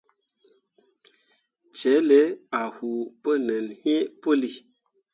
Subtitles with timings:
[1.79, 2.13] Celle
[2.59, 4.51] a huu pu nin hi puli.